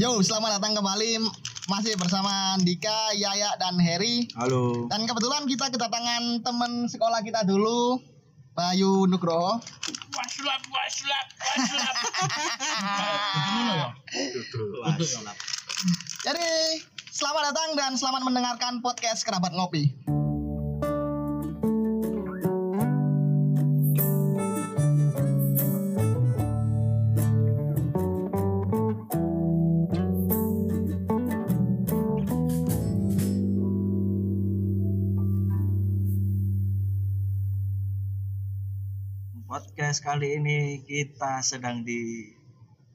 [0.00, 1.20] Yo, selamat datang kembali
[1.68, 4.24] masih bersama Dika, Yaya dan Heri.
[4.32, 4.88] Halo.
[4.88, 8.00] Dan kebetulan kita kedatangan teman sekolah kita dulu,
[8.56, 9.60] Bayu Nugroho.
[10.16, 11.26] Waslap, waslap.
[14.88, 15.36] Waslap.
[16.24, 16.48] Jadi,
[17.12, 19.92] selamat datang dan selamat mendengarkan podcast Kerabat Ngopi.
[39.90, 42.30] Podcast kali ini kita sedang di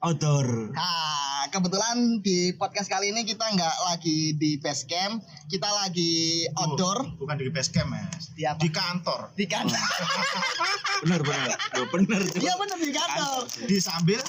[0.00, 0.72] outdoor.
[0.72, 7.04] Nah, kebetulan di podcast kali ini kita nggak lagi di base camp, kita lagi outdoor
[7.04, 8.32] Oh, bukan di base camp, Mas.
[8.32, 8.64] Di apa?
[8.64, 9.28] Di kantor.
[9.36, 9.76] di kantor.
[11.04, 11.52] Bener bener.
[11.92, 12.20] Bener.
[12.32, 12.40] tuh.
[12.40, 13.40] Iya bener di kantor.
[13.44, 14.20] Di sambil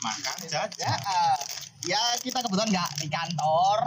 [0.00, 0.96] makan Ya, jajan.
[0.96, 1.38] eh,
[1.84, 3.78] ya kita kebetulan nggak di kantor.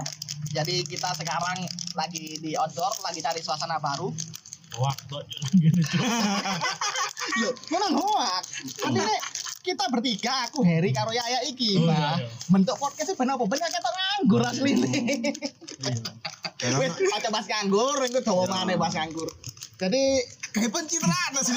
[0.54, 1.66] Jadi kita sekarang
[1.98, 4.14] lagi di outdoor, lagi cari suasana baru.
[4.78, 5.16] Waktu
[5.58, 5.82] gini
[7.28, 7.42] tuh.
[7.44, 8.44] Loh, memang hoak.
[8.88, 9.08] Artinya
[9.62, 11.92] kita bertiga, aku Heri karo Yaya iki, Oh, Mbak.
[11.92, 12.28] iya, iya.
[12.48, 13.46] Bentuk podcastnya bener apa?
[13.46, 14.94] Banyak ketok nganggur asli nih.
[16.58, 19.28] Jangan Wis, aja bahas nganggur, itu dawa mana bahas nganggur.
[19.78, 20.04] Jadi
[20.48, 21.54] Kayak pencitraan sih.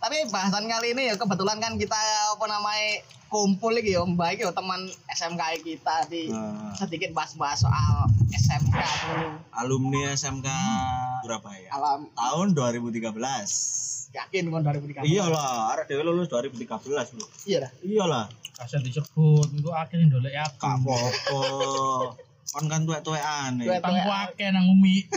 [0.00, 1.96] Tapi bahasan kali ini ya kebetulan kan kita
[2.32, 7.62] apa namanya kumpul lagi ya Mbak iki ya teman SMK kita di Nah, sedikit bahas-bahas
[7.62, 9.28] soal SMK dulu.
[9.54, 10.48] alumni SMK
[11.22, 11.68] Surabaya.
[11.70, 14.10] Alam Tahun 2013.
[14.10, 15.06] yakin kan 2013.
[15.06, 16.66] Iyalah, arek dhewe lulus 2013
[17.14, 17.26] lho.
[17.46, 17.70] Iya dah.
[17.78, 18.24] Iyalah.
[18.58, 20.66] Kasih disebut, itu akhirnya dolek aku.
[20.66, 21.40] Gak apa-apa.
[22.50, 22.82] Kon kan.
[22.82, 23.22] Tuwek.
[23.22, 23.78] eh.
[23.78, 25.02] Tangku akeh nang umi.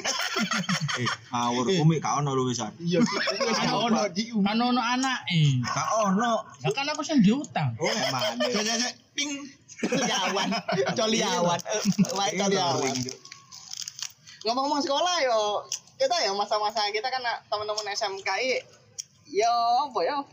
[0.94, 2.70] Eh, ngawur umi gak ono lho wisan.
[2.78, 5.58] Iya, wis gak ono, di kan ono anak eh.
[5.66, 6.46] Gak ono.
[6.62, 7.74] Ya kan aku sing diutang.
[7.82, 8.38] Oh, emang.
[8.38, 9.42] Jajan ping.
[9.84, 10.48] Coliawan,
[10.96, 11.60] coliawan,
[12.16, 12.96] baik coliawan.
[14.48, 15.66] Ngomong-ngomong sekolah yo,
[16.00, 17.20] kita ya masa-masa kita kan
[17.52, 18.64] teman-teman SMK i,
[19.28, 19.52] yo
[19.92, 20.24] apa yo,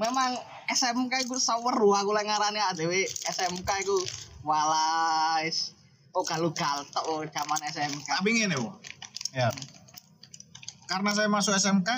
[0.00, 0.40] memang
[0.72, 3.96] SMK itu saweru aku lagi ngarani adewe SMK itu
[4.40, 5.73] walais,
[6.14, 8.08] oh galu galtok oh zaman SMK.
[8.08, 8.70] Tapi ngene, Bu.
[9.34, 9.50] Ya.
[10.86, 11.90] Karena saya masuk SMK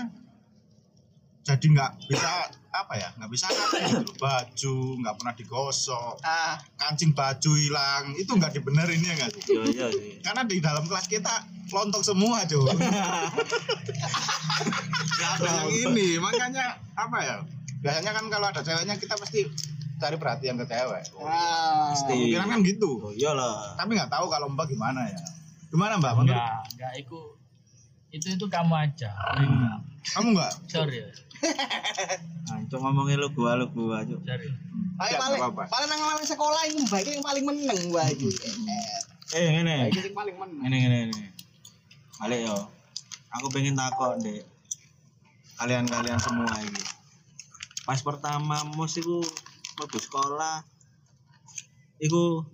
[1.47, 7.15] jadi nggak bisa apa ya nggak bisa apa gitu baju nggak pernah digosok Ah, kancing
[7.15, 10.19] baju hilang itu nggak dibenerin ya nggak sih Iya iya sih.
[10.27, 12.67] karena di dalam kelas kita lontok semua cuy
[15.17, 17.37] nggak ada yang ini makanya apa ya
[17.79, 19.47] biasanya kan kalau ada ceweknya kita pasti
[19.97, 21.91] cari perhatian ke cewek ah.
[21.91, 22.13] Pasti.
[22.13, 23.75] kemungkinan kan gitu Oh, iyalah.
[23.75, 25.21] tapi nggak tahu kalau mbak gimana ya
[25.67, 27.19] gimana mbak menurut Enggak, enggak itu
[28.09, 29.11] itu itu kamu aja.
[30.09, 31.03] kamu nggak Sorry,
[32.49, 34.15] Ancok ngomongin lu gua lu gua aja.
[34.17, 34.49] sorry.
[34.95, 35.69] Paling Ya, paling nggak apa-apa.
[35.69, 38.29] paling nang nang sekolah itu mbak itu yang paling meneng mbak itu.
[39.35, 39.91] Eh, ngene.
[39.91, 40.61] Itu yang paling meneng.
[40.63, 41.27] Ngene ngene ngene.
[42.17, 42.57] Balik yo.
[43.35, 44.41] Aku pengen takut deh.
[45.57, 46.83] Kalian-kalian semua ini.
[47.83, 49.21] Pas pertama mus iku
[49.77, 50.65] mlebu sekolah
[51.99, 52.45] iku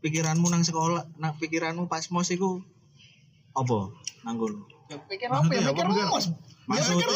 [0.00, 2.58] pikiranmu nang sekolah, nang pikiranmu pas mos iku
[3.52, 3.92] apa?
[4.22, 4.64] Nang kono.
[4.86, 5.70] Ya, Pikir apa ya?
[5.70, 6.34] Pikir rumus.
[6.64, 7.06] Maksudnya,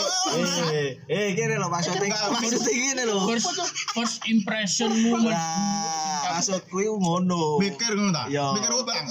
[0.74, 3.22] eh, eh, gini loh, maksudnya, maksudnya gini loh.
[3.24, 3.54] First
[3.94, 7.62] first impressionmu Nah, maksudku itu ngono.
[7.62, 8.50] mikir ngono tak Ya.
[8.50, 9.06] mikir utang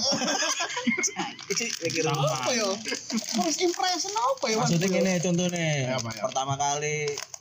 [1.52, 2.68] Iki mikir Apa ya?
[3.40, 4.56] First impression apa ya?
[4.60, 4.94] Maksudnya Mas?
[4.94, 6.22] gini contohnya, Ya, apa, ya?
[6.24, 6.96] pertama kali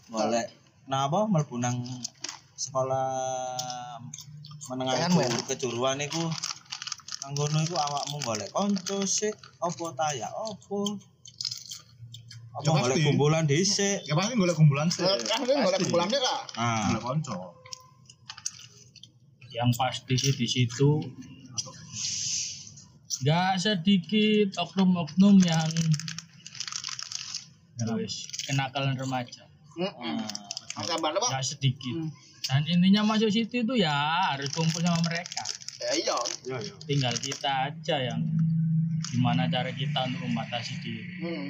[0.07, 0.47] golek
[0.85, 1.83] napa mlebu nang
[2.53, 3.09] sekolah
[4.69, 6.23] menengah itu kejuruan iku
[7.23, 10.79] nang kono iku awakmu golek kanca sik apa ta ya apa?
[12.53, 14.03] Apa Ya, golek kumpulan dhisik.
[14.05, 15.83] Ya pasti golek kumpulan sih Kan itu nggak ada Pasti.
[15.87, 16.39] kumpulan dia lah.
[16.59, 17.37] nah golek konco.
[19.49, 20.91] Yang pasti sih di situ
[23.23, 25.71] nggak sedikit oknum-oknum yang
[27.95, 29.47] wis kenakalan remaja.
[29.79, 30.19] Heeh.
[30.75, 31.29] Pak?
[31.31, 31.95] nggak sedikit.
[31.95, 32.11] Hmm.
[32.43, 33.93] Dan intinya masuk situ itu ya
[34.31, 35.43] harus kumpul sama mereka
[35.83, 36.17] Ya iya.
[36.47, 38.23] ya ya tinggal kita aja yang
[39.11, 41.47] gimana cara kita untuk membatasi diri Hmm.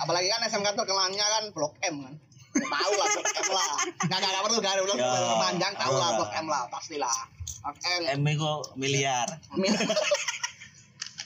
[0.00, 2.14] Apalagi kan SMK terkenalnya kan Blok M kan.
[2.56, 3.68] Ya, tahu lah Blok M lah.
[4.00, 6.30] Nggak nggak nggak perlu nggak ada belum Ya, panjang tahu lah Blok.
[6.32, 7.16] M lah pastilah.
[7.60, 8.02] Blok M.
[8.16, 9.28] M iku miliar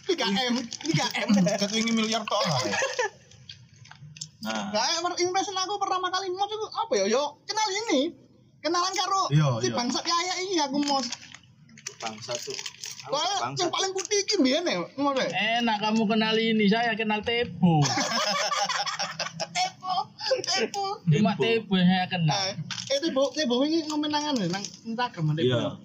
[0.05, 1.29] Tiga M, tiga M.
[1.55, 2.61] ketinggi miliar toh lah
[4.45, 7.05] nah Nah, impression aku pertama kali mau itu apa ya?
[7.09, 8.13] Yo kenal ini.
[8.65, 9.77] Kenalan karo Iya, si iya.
[9.77, 11.01] bangsat Yaya ini aku mau.
[12.01, 12.57] bangsa tuh
[13.61, 15.21] yang paling putih iki mbiyen ya, ngono.
[15.25, 17.85] enak kamu kenal ini saya kenal Tepo
[19.53, 19.95] Tepo.
[20.41, 20.85] Tepo.
[21.05, 21.37] Cuma.
[21.37, 22.45] Tebo yang saya kenal.
[22.49, 25.45] Eh, eh Tepo, Tepo ini ngomen nangan nang Instagram Tepo.
[25.45, 25.77] Iya.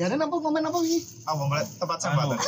[0.00, 1.04] Ya ada apa komen apa ini?
[1.28, 2.36] apa mulai tempat sampah Anu.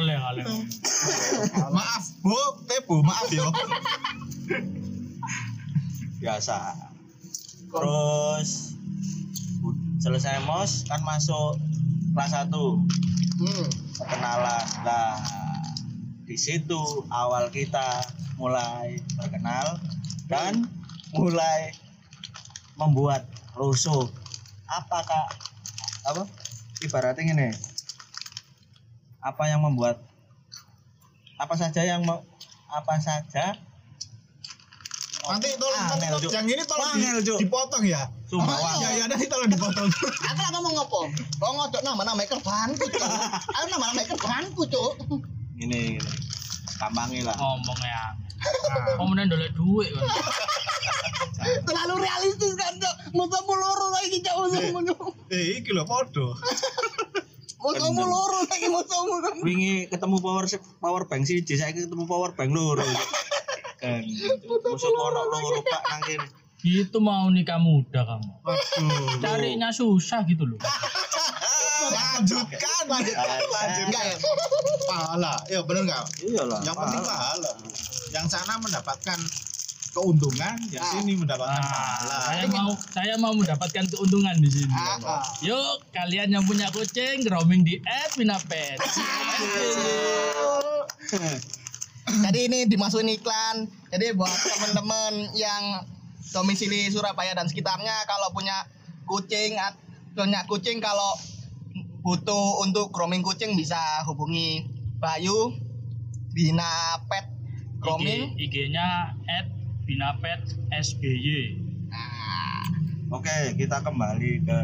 [0.00, 0.44] oleh oleh.
[1.72, 3.48] maaf bu tebu maaf yo
[6.20, 6.56] biasa
[7.74, 8.78] terus
[9.98, 11.58] selesai mos kan masuk
[12.14, 12.54] kelas 1
[13.34, 13.66] Hmm.
[13.98, 14.66] perkenalan.
[14.86, 15.18] Nah
[16.22, 16.78] di situ
[17.10, 18.06] awal kita
[18.38, 19.82] mulai berkenal
[20.30, 20.70] dan
[21.10, 21.74] mulai
[22.78, 23.26] membuat
[23.58, 24.06] rusuh.
[24.70, 25.26] Apakah
[26.06, 26.30] apa?
[26.78, 27.50] Ibaratnya gini.
[29.18, 29.98] Apa yang membuat?
[31.34, 32.06] Apa saja yang
[32.70, 33.58] apa saja
[35.26, 37.38] nanti tolong Ah, nanti tolong- yang ini tolong Angel, di- Cuk.
[37.40, 39.88] dipotong ya Sumpah, Oh, ya ya nanti tolong dipotong
[40.28, 41.00] Aku lagi mau ngopo?
[41.34, 43.04] Kok ngodok nama-nama kerbanku, Cuk.
[43.50, 44.92] Aku nama-nama kerbanku, Cuk.
[45.54, 46.10] gini gini
[46.74, 48.02] gampangnya lah Ngomong ya.
[48.96, 50.04] Kemudian dolek duit kan.
[51.66, 52.94] Terlalu realistis kan, Cuk.
[53.12, 54.34] Musuhmu loro lagi, Cuk.
[54.36, 54.78] Musuhmu.
[55.28, 56.34] eh iki lho podo
[57.64, 59.40] Musuhmu loro lagi musuhmu.
[59.40, 60.44] wingi ketemu power
[60.76, 62.84] power bank sih saya ketemu power bank loro
[63.84, 64.00] kan
[64.64, 66.26] musuh kono loro pak nang kene
[66.64, 68.30] Itu mau nikah muda kamu.
[68.40, 69.20] waduh.
[69.20, 70.56] Carinya susah gitu loh.
[71.84, 72.84] lanjutkan.
[72.86, 73.28] Lanjutkan.
[73.44, 73.84] Lanjutkan.
[73.84, 74.16] Enggak
[74.86, 75.32] pahala.
[75.46, 76.02] Ya bener nggak?
[76.24, 77.50] Iyalah yang penting pahala.
[78.10, 79.18] yang sana mendapatkan
[79.92, 80.90] keuntungan yang Ah.
[80.90, 82.16] sini mendapatkan Nah, pahala.
[82.24, 84.72] saya mau saya mau mendapatkan keuntungan di sini.
[84.72, 85.22] Ah, ah.
[85.40, 88.80] Yuk, kalian yang punya kucing roaming di app Pinapet.
[92.04, 93.68] Jadi ini dimasukin iklan.
[93.88, 95.88] Jadi buat teman-teman yang
[96.32, 98.66] domisili Surabaya dan sekitarnya kalau punya
[99.04, 99.56] kucing
[100.16, 101.16] punya kucing kalau
[102.04, 104.68] butuh untuk grooming kucing bisa hubungi
[105.00, 105.52] Bayu
[106.32, 107.26] Bina Pet
[107.80, 108.36] Grooming.
[108.40, 109.46] IG-nya at
[109.84, 110.40] Pinapet
[110.72, 111.60] SBY.
[111.92, 112.64] Nah,
[113.12, 114.58] oke kita kembali ke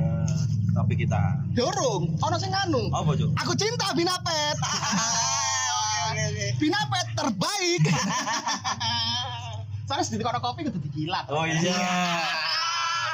[0.73, 2.89] topik kita dorong, ono sing anu.
[2.95, 4.17] apa cuk Aku cinta Bina
[6.33, 6.53] Pet.
[6.57, 7.83] Bina Pet terbaik.
[9.85, 11.27] Soalnya sedikit kono kopi kudu digilat.
[11.29, 11.75] oh iya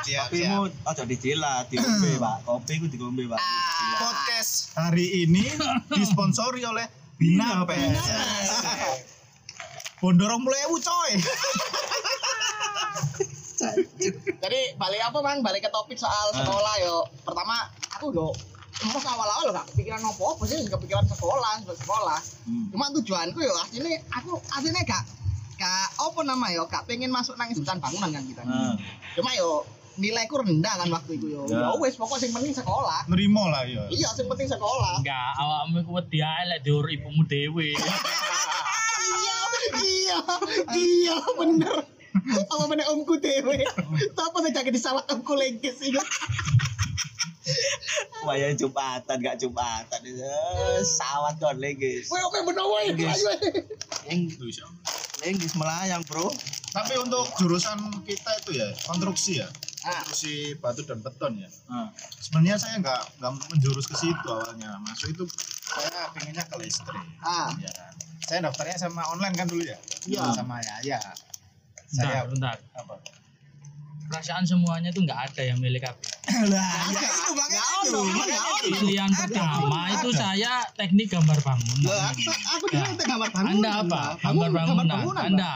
[0.05, 0.49] Siap, kopi siap.
[0.53, 3.45] mu ojo dijilat diombe pak kopi ku diombe pak Ah.
[3.99, 5.43] podcast hari ini
[5.95, 6.85] disponsori oleh
[7.17, 7.97] Bina Pes.
[9.97, 11.11] Bondorong mulai ewu coy.
[14.37, 15.41] Jadi balik apa man?
[15.41, 16.97] Balik ke topik soal sekolah yo.
[17.23, 18.29] Pertama aku yo
[18.77, 22.21] Terus awal-awal gak kepikiran apa apa sih kepikiran sekolah sekolah sekolah.
[22.45, 22.67] Hmm.
[22.73, 25.03] Cuma tujuanku yo aslinya aku aslinya gak
[25.57, 28.43] gak apa nama yo gak pengen masuk nang jurusan bangunan kan kita.
[28.45, 28.77] Nah,
[29.17, 29.65] Cuma yo
[29.97, 31.43] nilaiku rendah kan waktu itu yo.
[31.49, 31.73] Ya.
[31.73, 33.09] Ya wes pokok sing penting sekolah.
[33.09, 33.89] Nerimo lah ya.
[33.89, 35.01] Iya sing penting sekolah.
[35.01, 37.73] Enggak, awakmu ku wedi ae lek diur ibumu dhewe.
[37.73, 39.39] iya
[39.81, 40.19] iya
[40.77, 41.77] iya bener.
[42.17, 43.65] Apa bener omku dewe?
[44.13, 46.01] Siapa sih jaga disawat omku lengkes ini?
[48.23, 50.01] Waya jumatan gak jumatan
[50.83, 52.85] sawat kon legis Woi oke bener woi.
[52.91, 53.31] Ayo.
[55.23, 56.29] legis melayang bro
[56.71, 59.49] Tapi untuk jurusan kita itu ya konstruksi ya,
[59.81, 61.49] Ah, konstruksi batu dan beton ya.
[61.67, 61.89] Nah,
[62.21, 64.77] Sebenarnya saya nggak nggak menjurus ke situ awalnya.
[64.83, 65.25] Masuk itu
[65.63, 67.01] saya pengennya ke listrik.
[67.23, 67.49] ah.
[67.57, 67.73] Ya.
[68.29, 69.79] Saya daftarnya sama online kan dulu ya.
[70.05, 70.21] Iya.
[70.35, 71.01] Sama ya ya.
[71.01, 72.57] Bentar, Saya bentar.
[72.77, 72.95] apa?
[74.07, 76.03] Perasaan semuanya tuh enggak ada yang milik aku.
[76.47, 78.01] Lah, ya itu Nggak itu.
[78.03, 78.41] nggak.
[78.67, 82.13] Pilihan pertama itu saya teknik gambar bangunan.
[82.55, 83.55] aku itu gambar bangunan.
[83.57, 84.03] Anda apa?
[84.23, 84.99] Gambar bangunan.
[85.17, 85.53] Anda.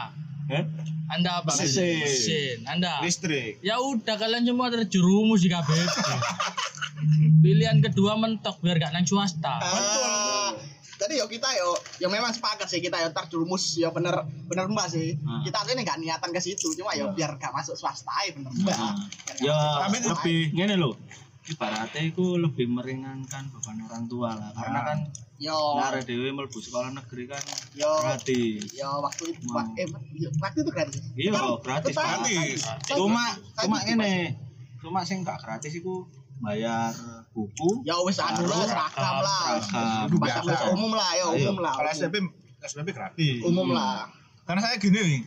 [1.11, 1.51] Anda apa?
[1.55, 2.03] Mesin.
[2.03, 2.57] Mesin.
[2.67, 3.03] Anda.
[3.03, 3.59] Listrik.
[3.59, 5.71] Ya udah kalian semua terjerumus di KBP.
[7.43, 9.57] Pilihan kedua mentok biar gak nang swasta.
[9.57, 9.71] Ah,
[11.01, 14.13] Jadi yo kita yo, yo memang sepakat sih kita yo terjerumus yo bener
[14.45, 15.17] bener mbak sih.
[15.17, 15.41] Hmm.
[15.41, 17.17] Kita aslinya nggak niatan ke situ, cuma yo Hmm.
[17.17, 18.77] biar gak masuk swasta aja bener mbak.
[19.39, 20.93] Ya tapi swasta lebih gini loh
[21.43, 24.85] ibaratnya itu lebih meringankan beban orang tua lah karena Ah.
[24.87, 24.99] kan.
[25.35, 27.41] Yo, nare dewe mlebu sekolah negeri kan
[27.73, 29.57] yo, gratis yo waktu itu, Hmm.
[29.57, 31.01] wak- eh, yo, waktu itu gratis.
[31.17, 32.61] iya Kan, gratis gratis.
[32.85, 33.25] cuma
[33.57, 34.37] cuma gitu, ini
[34.77, 36.05] cuma sing gak gratis itu
[36.41, 36.89] bayar
[37.29, 39.41] buku Ya wes anu lah, seragam lah.
[39.55, 40.41] Bahasa biasa.
[40.43, 41.25] bahasa umum lah, Ayo.
[41.33, 41.73] umum lah.
[41.73, 41.91] Kalau.
[41.91, 42.15] SPP
[42.61, 43.39] SPP gratis.
[43.41, 44.09] Umum lah.
[44.43, 45.21] Karena saya gini nih.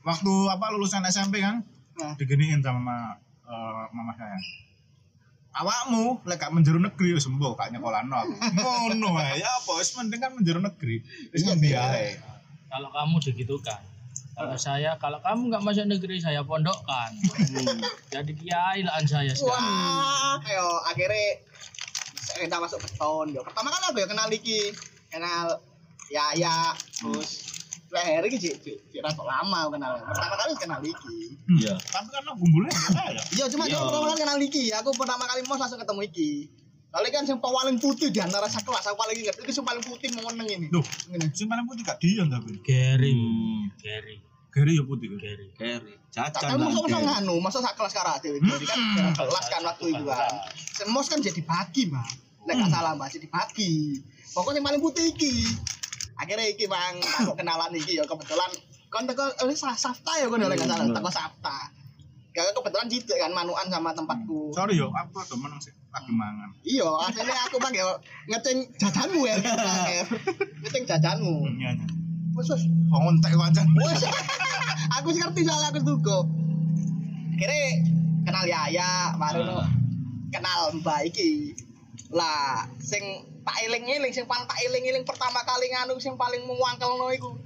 [0.00, 1.60] Waktu apa lulusan SMP kan
[1.94, 2.14] Nah.
[2.14, 4.34] diginiin sama eh, mama saya.
[5.54, 8.34] Awakmu lek gak menjuru negeri wis sembuh gak nyekolahno aku.
[8.58, 9.38] Ngono ae.
[9.38, 10.98] Ya apa wis mending kan menjuru negeri.
[11.30, 11.78] Wis Iya ngendi sih.
[11.78, 12.08] ae.
[12.66, 13.78] Kalau kamu digitukan.
[14.34, 17.10] Kalau saya, kalau kamu nggak masuk negeri, saya pondokkan.
[17.22, 17.78] Hmm.
[18.10, 19.62] Jadi kiai lah saya sekarang.
[19.62, 21.38] Wah, ayo akhirnya
[22.34, 23.46] kita masuk beton yo.
[23.46, 24.74] Pertama kan aku ya kenal Liki,
[25.06, 25.62] kenal
[26.10, 27.54] Yaya, terus
[27.94, 29.94] Leher iki cik cik cik rasa lama kenal.
[30.02, 31.38] Pertama kali kenal iki.
[31.62, 31.78] Iya.
[31.78, 32.74] Tapi kan gumbulnya
[33.14, 33.22] ya.
[33.38, 33.78] Iya cuma Iya.
[33.78, 34.64] aku pertama kali kenal iki.
[34.74, 36.32] Aku pertama kali mos langsung ketemu iki.
[36.94, 39.34] Kali kan yang paling putih di antara sekelas aku paling ingat.
[39.42, 40.66] Itu yang paling putih mengeneng ini.
[40.70, 41.26] Duh, Ini.
[41.34, 42.54] sing paling putih gak Dion tapi.
[42.62, 43.66] Gary Hmm.
[43.82, 44.22] Gary
[44.54, 45.18] Gary ya putih kan.
[45.58, 46.70] Gary Jajan tahu lah.
[46.70, 48.38] masa masa nganu, masa sak kelas karate.
[48.38, 50.34] Jadi kan jalan kelas kan waktu itu kan.
[50.54, 52.06] Semos kan jadi bagi mah.
[52.46, 53.98] Lek gak salah mbak jadi bagi.
[54.30, 55.34] Pokoknya yang paling putih iki.
[56.14, 58.54] Akhirnya iki bang aku kenalan iki ya kebetulan
[58.86, 61.73] kon teko oleh Safta ya kon oleh gak salah teko Safta.
[62.34, 64.50] Ya kebetulan gitu kan manuan sama tempatku.
[64.50, 66.50] Sorry yo, aku tuh menang sih lagi mangan.
[66.66, 67.86] Iya, akhirnya aku ya
[68.26, 69.38] ngeceng jajanmu ya.
[70.66, 71.46] Ngeceng jajanmu.
[71.62, 71.86] Iya, iya.
[72.34, 72.50] Wes.
[72.90, 73.66] Ngontek wajan.
[73.78, 74.02] Wes.
[74.98, 76.26] aku sih ngerti soalnya aku tuh
[77.38, 77.54] Kira
[78.26, 79.70] kenal Yaya, baru Ah.
[80.34, 81.54] kenal Mbak iki.
[82.10, 83.02] Lah, sing
[83.46, 87.38] tak eling-eling, sing paling tak eling-eling pertama kali nganu sing paling mewangkelno iku.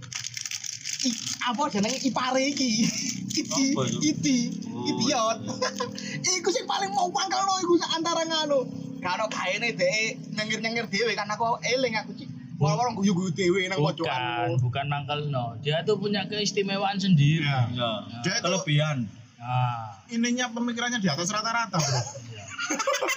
[0.99, 1.11] I,
[1.45, 2.83] apa jeneng ipare iki?
[3.31, 3.65] Iki,
[4.03, 4.39] iki,
[4.69, 5.39] Oh, idiot.
[6.35, 8.67] iku sing paling mau wangkelno iku sak antara nganu.
[8.99, 12.27] Karo kaene dhek nyengir-nyengir dhewe kan aku eling aku cik.
[12.59, 14.55] Wong-wong guyu-guyu dhewe nang bukan pojokanmu.
[14.59, 17.71] bukan mangkal no dia tuh punya keistimewaan sendiri Iya.
[17.71, 17.91] Iya.
[18.27, 18.99] Dia itu- Kelebihan.
[19.39, 22.01] nah Ininya pemikirannya di atas rata-rata, Bro.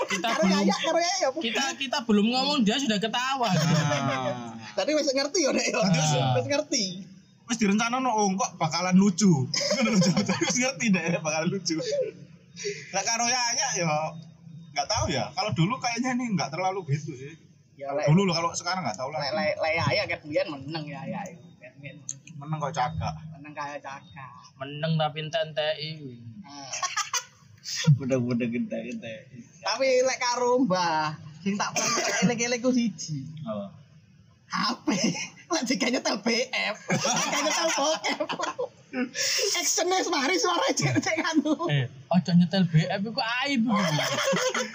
[0.05, 1.27] kita Karo belum karo Yaya.
[1.31, 1.39] Bu.
[1.39, 4.53] kita kita belum ngomong dia sudah ketawa Nah.
[4.71, 5.65] Tadi wis ngerti ya, Dek.
[5.65, 5.81] ya?
[6.35, 6.85] Wis ngerti.
[7.51, 9.43] Wis direncana oh kok bakalan lucu.
[10.47, 11.75] Wis ngerti deh bakalan lucu.
[12.95, 13.91] Lah karo Yaya yo
[14.71, 15.27] nggak tahu ya.
[15.35, 17.35] Kalau dulu kayaknya nih nggak terlalu gitu sih.
[17.75, 19.31] Ya Dulu loh kalau sekarang nggak tahu lek lah.
[19.35, 21.19] lek lek Yaya ket biyen meneng ya ya.
[22.39, 23.19] Menang kok cagak.
[23.35, 24.27] meneng kaya caka.
[24.55, 26.07] meneng tapi tentei
[26.41, 26.71] Nah,
[27.99, 29.27] Udah-udah gede-gede.
[29.59, 33.27] Tapi lek karo Mbah sing tak paling elek-elek ku siji.
[33.43, 33.67] Oh.
[34.47, 34.87] HP.
[35.51, 38.19] Lek jika nyetel BF, jika nyetel bokep.
[39.59, 41.55] Actionnya semari suara cek anu.
[41.71, 43.63] eh ojo nyetel BF iku aib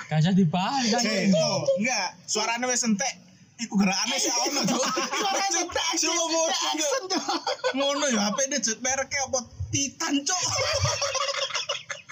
[0.08, 2.08] gak usah dibahas Eh, enggak.
[2.24, 3.12] Suaranya wis entek.
[3.56, 4.84] Iku gerakane sih ono, Cuk.
[5.16, 6.12] Suara cek action.
[6.12, 7.24] Cek action, Cuk.
[7.72, 9.38] Ngono ya HP ini jet mereknya apa
[9.72, 10.42] Titan, Cuk.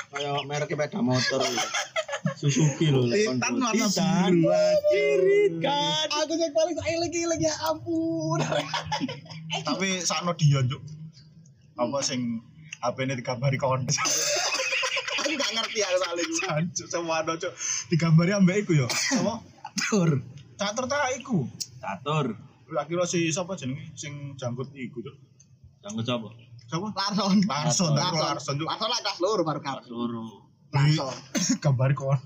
[0.08, 1.64] Kayak merek sepeda motor ya.
[2.44, 3.08] Suzuki loh.
[3.08, 5.64] Titan warna biru.
[5.64, 6.08] Kan.
[6.12, 8.36] Aku yang paling tak elek-elek ya ampun.
[9.72, 10.82] Tapi sakno Dion, Cuk.
[11.80, 12.44] Apa sing
[12.84, 13.88] HP ini digambari kon.
[15.24, 16.36] Aku gak ngerti soal itu.
[16.44, 17.56] Jancuk semua ada, Cuk.
[17.88, 18.88] Digambari ambek iku ya.
[19.24, 19.40] Apa?
[19.80, 20.20] Catur.
[20.60, 21.48] Catur ta iku.
[21.80, 22.36] Catur.
[22.68, 25.16] Lah kira si sapa jenenge sing jangkut iku, Cuk.
[25.80, 26.28] Jangan coba.
[26.68, 26.92] Sapa?
[26.92, 27.40] Larson.
[27.48, 28.20] Larson, Larson.
[28.20, 28.56] Larson.
[28.60, 29.88] Larson lah kelas loro baru kapan.
[29.88, 30.43] Seluruh.
[30.74, 31.14] Larson.
[31.62, 32.18] Gambari kon.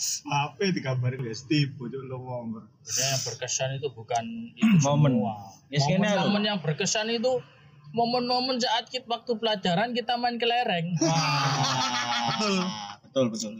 [0.00, 2.20] HP digambari guys, tipu Cuk lo.
[2.80, 5.12] Sebenarnya yang berkesan itu bukan itu Momen.
[5.16, 5.34] semua.
[5.68, 6.28] Ya, sini loh.
[6.28, 7.32] Momen-momen yang berkesan itu
[7.90, 10.94] momen-momen saat kita waktu pelajaran kita main kelereng.
[10.94, 12.56] betul.
[13.02, 13.52] Betul, betul.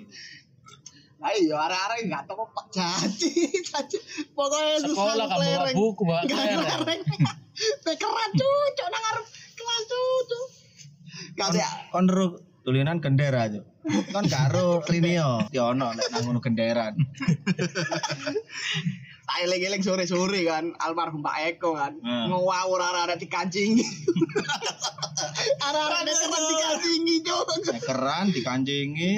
[1.20, 3.32] Ayo, arah-arah nggak tahu pak jadi,
[4.37, 6.64] pokoknya Sekolah kamu bawa buku, Gak kelereng.
[6.80, 7.00] kelereng.
[7.85, 10.47] Bekeran cucuk nang ngarep kelas cucuk.
[11.37, 11.68] Gak ya.
[12.60, 13.60] Tulinan gendera aja.
[14.10, 15.48] Kon karo Rinio.
[15.50, 16.94] Ya ono nek nang ngono genderan.
[19.22, 22.34] Tak eling-eling sore-sore kan, almarhum Pak Eko kan, Hmm.
[22.34, 23.86] ngawur arah-arah dikancingi.
[25.60, 27.46] arah-arah keran dikancingi cuk.
[27.70, 29.10] Nekeran dikancingi,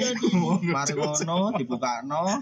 [0.63, 2.37] mari ngono dibukakno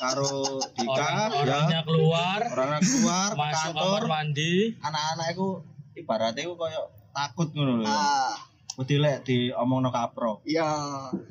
[0.00, 0.32] karo
[0.72, 1.40] Dika Orang, ya.
[1.44, 4.54] orangnya keluar, Orang keluar ke masuk kantor, kamar mandi.
[4.80, 5.48] anak-anak iku
[5.94, 7.88] ibaratnya iku koyo takut ngono lho.
[8.74, 10.42] Wedi lek diomongno kapro.
[10.42, 10.66] iya.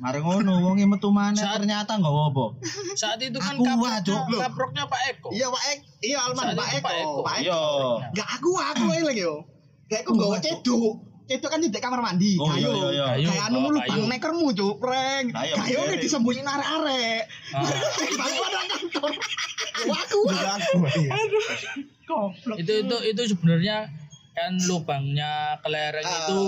[0.00, 2.46] Mari ngono wong metu maneh Saat- ternyata nggawa apa?
[2.96, 4.00] Saat itu kan Aku kaproknya,
[4.32, 4.40] loh.
[4.40, 5.28] kaproknya Pak Eko.
[5.28, 6.80] Iya Pak Eko, iya almarhum Saat Pak Eko.
[6.80, 7.20] Pak Eko.
[7.20, 7.44] Pak Eko.
[7.44, 7.60] Iya.
[8.16, 9.34] Gak aku aku eling yo.
[9.84, 10.94] Kayak aku nggawa ceduk.
[11.24, 12.32] Ceduk kan di kamar mandi.
[12.36, 12.68] Oh iya Kayu.
[12.72, 13.04] iya iya.
[13.10, 13.28] Kayu.
[13.28, 13.88] Kayak anu bawa lu kayu.
[13.92, 15.26] bang nekermu cuk, prank.
[15.30, 17.22] Iya, Kayu ini disembunyiin arek-arek.
[17.52, 17.60] Ah,
[18.14, 19.10] Bang ada kantor.
[20.00, 20.20] Aku.
[20.32, 21.12] Iya.
[22.56, 23.76] itu itu itu sebenarnya
[24.32, 26.16] kan lubangnya kelereng Ah.
[26.22, 26.40] itu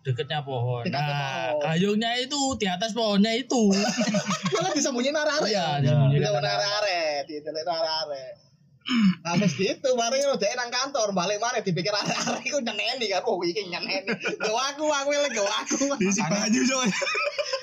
[0.00, 0.82] deketnya pohon.
[0.82, 1.62] Dekatnya Nah, pohon.
[1.66, 3.68] gayungnya itu di atas pohonnya itu.
[4.56, 5.50] Kan disembunyiin arek-arek.
[5.50, 8.32] Iya, Disembunyiin disembunyikan arek-arek, ditelit arek-arek.
[9.22, 13.22] Nah, terus gitu, bareng lu dhek nang kantor, balik mana dipikir arek-arek iku nyeneni kan.
[13.22, 14.08] Oh, iki nyeneni.
[14.40, 15.94] Go aku, aku eling go aku.
[16.00, 16.88] Diisi baju coy.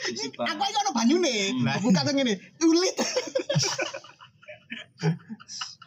[0.08, 0.56] Aku bang.
[0.56, 1.36] iki ono banyune.
[1.67, 1.75] Lah.
[1.84, 2.39] Buka tuh ngene.
[2.56, 2.96] Tulit.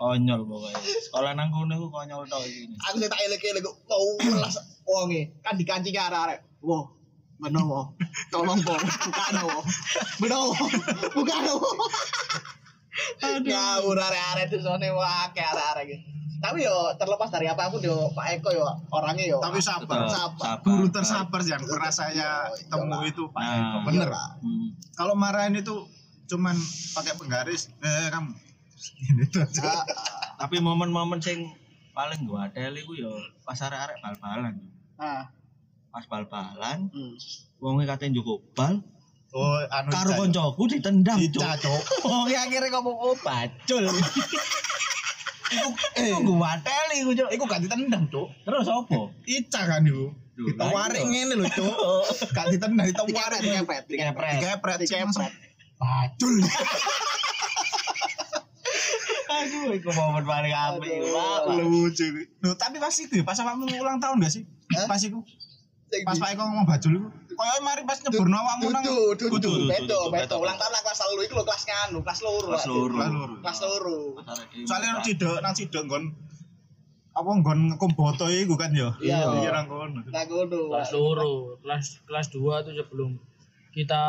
[0.00, 0.80] Konyol pokoknya.
[0.80, 2.72] Sekolah nang kono iku konyol tok iki.
[2.72, 4.56] aku sing tak elek-elek kok mau welas
[4.88, 6.40] wonge kan dikancing arek-arek.
[6.64, 6.88] Wah,
[7.36, 7.92] menowo.
[8.32, 9.60] Tolong po, buka wo.
[10.24, 10.56] Menowo.
[11.12, 11.68] Buka wo.
[13.20, 15.96] Ngawur arek-arek itu sone wae arek-arek iki.
[16.40, 18.64] Tapi yo terlepas dari apa pun yo Pak Eko yo
[18.96, 19.44] orangnya yo.
[19.44, 20.08] Tapi sabar.
[20.08, 20.64] sabar.
[20.64, 23.52] Guru tersabar yang pernah saya temui itu Pak Nah.
[23.60, 23.76] Eko.
[23.92, 24.08] Bener.
[24.08, 24.24] Iya.
[24.40, 24.68] Hmm.
[24.96, 25.84] Kalau marahin itu
[26.32, 26.56] cuman
[26.96, 28.32] pakai penggaris, eh kamu.
[29.60, 29.84] Ah,
[30.40, 31.52] Tapi momen-momen sing
[31.92, 33.12] paling gua ada iku yo
[33.44, 34.54] pas arek-arek bal-balan.
[34.96, 35.28] ah,
[35.90, 37.14] Pas bal-balan, hmm.
[37.58, 38.78] wong katanya njuk bal,
[39.30, 41.38] Oh, anu karo koncoku ditendang, Cuk.
[41.62, 41.82] Cuk.
[42.10, 43.86] Oh, akhirnya ngomong oh bacul.
[45.50, 47.30] Iku eh gua teli iku, Cuk.
[47.30, 48.26] Iku gak ditendang, Cuk.
[48.42, 49.14] Terus opo?
[49.26, 50.10] Ica kan iku.
[50.34, 51.74] Ditawarik ngene lho, Cuk.
[52.36, 53.38] Gak ditendang, ditawarik.
[53.38, 53.86] Dikepret, dikepret.
[53.86, 54.32] Dikepret.
[54.34, 55.06] Dikepret, Cuk, Dikepret.
[55.06, 55.30] langsung.
[55.78, 56.34] Bacul.
[59.30, 61.06] Aduh, iku momen paling apik.
[61.62, 62.06] Lucu.
[62.42, 64.42] Loh, tapi pas itu pas awakmu ulang tahun gak sih?
[64.74, 64.90] Hah?
[64.90, 65.22] Pas iku.
[65.90, 67.08] Pas Pak Eko ngomong bajul iku.
[67.34, 69.26] Koyo mari pas nyeburno awakmu nang dudu,
[69.70, 70.36] bedo, bedo.
[70.38, 72.48] Ulang tahun lah kelas loro iku lho kelas nganu, kelas loro.
[72.52, 72.94] Kelas loro.
[73.42, 73.98] Kelas loro.
[74.18, 74.66] Loro.
[74.68, 76.04] Soalnya nang cidok, nang cidok nggon
[77.10, 78.94] apa nggon ngekomboto iku kan ya.
[79.02, 79.18] Iya.
[79.42, 80.00] Iya nang kono.
[80.06, 80.70] Nah, ngono.
[80.70, 83.18] kelas loro kelas kelas 2 tuh sebelum
[83.74, 84.02] kita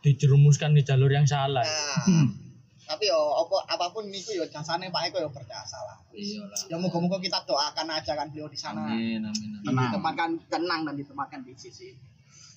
[0.00, 2.47] dijerumuskan di jalur yang salah Nah,
[2.88, 5.96] tapi yo apa apa pun niku yo jasane Pak Eko yo berjasa lah.
[6.16, 9.84] iya lah Ya moga-moga kita doakan aja kan beliau di sana amin amin amin Tenang.
[9.92, 11.92] ditempatkan tenang dan ditempatkan di sisi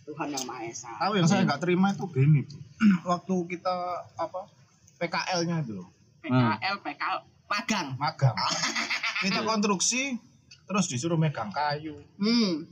[0.02, 0.92] Tuhan yang Maha Esa.
[0.98, 2.58] Tapi yang saya nggak terima itu gini, Bu.
[3.14, 3.76] waktu kita
[4.18, 4.50] apa
[4.98, 5.90] PKL-nya itu loh,
[6.26, 7.88] PKL, PKL, magang.
[8.02, 8.34] magang.
[9.24, 10.18] kita konstruksi
[10.66, 12.02] terus disuruh megang kayu.
[12.18, 12.66] Hmm.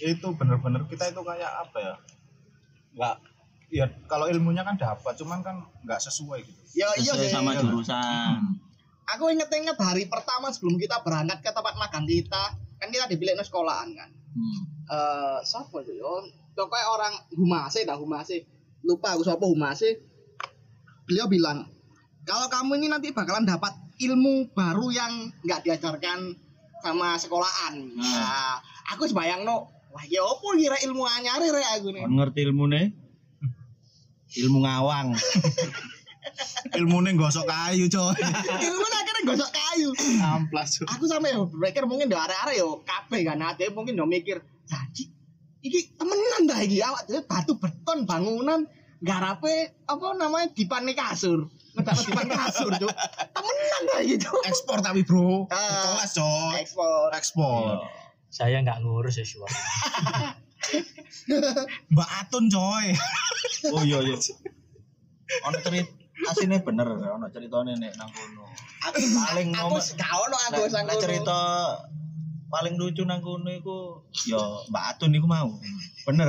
[0.00, 1.94] Itu bener-bener kita itu kayak apa ya?
[2.96, 3.14] Nggak
[3.70, 6.60] ya kalau ilmunya kan dapat, cuman kan nggak sesuai gitu.
[6.74, 7.32] Ya iya Sesuai sih.
[7.32, 8.58] sama jurusan.
[9.16, 13.42] Aku inget-inget hari pertama sebelum kita berangkat ke tempat magang kita, kan kita dipilih ke
[13.46, 14.10] sekolahan kan.
[14.10, 14.60] Hmm.
[14.90, 16.22] Eh, siapa itu yo?
[16.54, 18.46] Pokoknya orang Humase dah Humase.
[18.86, 19.98] Lupa aku siapa Humase.
[21.06, 21.66] Beliau bilang,
[22.22, 26.38] kalau kamu ini nanti bakalan dapat ilmu baru yang nggak diajarkan
[26.80, 27.74] sama sekolahan.
[27.98, 28.62] Nah,
[28.94, 32.06] aku sebayang no, wah ya apa kira ilmu anyar re aku nih.
[32.06, 32.82] Ngerti ilmune?
[34.38, 35.16] Ilmu ngawang.
[36.78, 38.14] Ilmunya gosok kayu, coy.
[38.66, 39.88] ilmu akhirnya gosok kayu.
[40.22, 40.80] Amplas.
[40.86, 45.04] Aku sampe yo berpikir mungkin do arek-arek yo kabeh kan ade mungkin yo mikir, jadi
[45.60, 48.64] iki temenan dah iki awak dhewe batu beton bangunan
[49.02, 51.48] garape apa namanya dipan kasur.
[51.70, 52.92] Ngedakno dipan kasur, Cuk.
[53.34, 54.42] Temenan dah iki, Cuk.
[54.42, 55.46] Ekspor tapi, Bro.
[55.54, 56.02] Ah.
[56.02, 56.54] Kelas, coy.
[56.60, 57.08] Ekspor.
[57.14, 57.74] Ekspor.
[58.30, 59.50] saya nggak ngurus ya Syuar.
[61.92, 62.86] Mbak Atun, coy.
[63.74, 64.16] Oh iya iya.
[65.46, 68.44] Ono cerita asine bener ono ceritane nek nang kono.
[68.88, 71.38] Aku Paling aku gak ono aku sang nek cerita
[72.50, 75.50] paling lucu nang kono iku ya Mbak Atun iku mau.
[76.04, 76.28] Bener.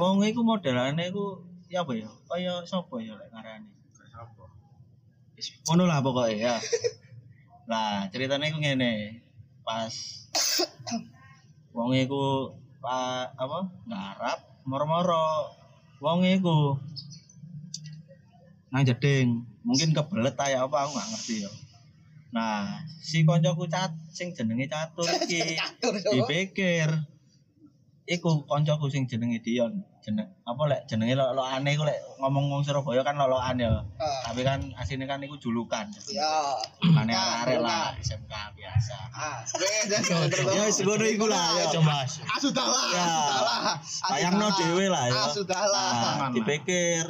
[0.00, 2.10] Wong iku modelane iku ya apa ya?
[2.26, 3.70] Kaya sapa ya lek ngarani?
[5.36, 6.54] Wis Ngono lah pokoknya ya.
[7.70, 9.22] Lah, ceritanya iku ngene.
[9.62, 9.94] Pas
[11.76, 13.68] wong iku pa, apa?
[13.86, 15.52] Ngarap moro-moro.
[16.00, 16.80] Wong iku.
[18.72, 19.44] Nang jeding.
[19.60, 21.50] Mungkin kebelet ya apa aku gak ngerti ya.
[22.32, 25.60] Nah si koncoku cat sing jenenge catur iki.
[25.80, 26.00] Cuk.
[26.08, 26.88] dipikir
[28.10, 29.70] iku koncoku sing jenenge Dion
[30.02, 33.70] jeneng apa lek jenenge lo lo aneh iku lek ngomong wong Surabaya kan loloan ya
[34.02, 36.58] Ah, tapi kan aslinya kan iku julukan Ya.
[36.90, 37.94] Nah, arek lah.
[38.02, 39.38] SMK biasa Ah.
[39.46, 41.70] Ya, wis, ngono iku lah, ya.
[41.70, 43.06] coba Ah, sudahlah, Ya.
[43.06, 43.58] sudahlah.
[43.62, 43.76] Ah,
[44.10, 45.14] Bayangno dhewe lah ya.
[45.14, 45.90] Ah, sudahlah.
[46.18, 47.04] Nah, dipikir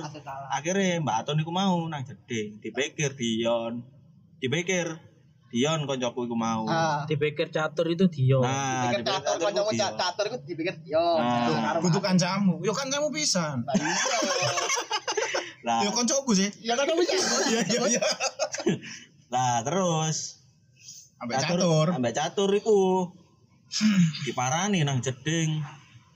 [0.50, 3.80] akhirnya Mbak Atun iku mau nang jeding dipikir Dion
[4.36, 5.00] dipikir
[5.50, 7.02] Dion koncoku iku mau Ah.
[7.04, 9.94] dipikir catur itu dia nah Dipikir catur, Dion.
[9.94, 11.18] catur iku dipikir yo.
[11.18, 12.58] Nah, Kudu kancamu.
[12.60, 13.66] Yo kancamu pisan.
[15.60, 16.48] lah Yo koncoku sih.
[16.60, 17.18] Ya kan bisa.
[17.46, 18.02] Iya, iya, iya.
[19.32, 20.38] lah terus
[21.18, 21.86] Ambek catur.
[21.92, 23.10] ambek catur iku
[24.20, 25.62] diparani nang jeding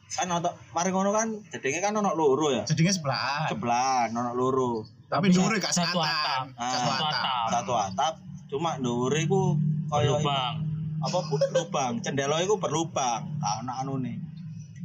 [0.08, 3.46] kan ono mari ngono kan jedinge kan ono loro ya Jadinya sebelah.
[3.46, 6.02] sebelah ono loro Tapi dure gak satu sekatan.
[6.02, 6.44] atap.
[6.56, 7.46] Ah, Satu atap.
[7.48, 8.14] satu atap
[8.54, 9.58] cuma dhuwure iku
[9.90, 10.62] kaya lubang
[11.02, 11.18] apa
[11.50, 14.24] lubang cendela iku berlubang tak ono anune